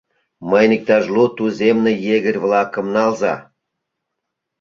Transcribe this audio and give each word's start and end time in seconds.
—Мыйын 0.49 0.71
иктаж 0.77 1.03
лу 1.13 1.23
туземный 1.35 1.99
егерь-влакым 2.15 2.85
налза. 2.95 3.35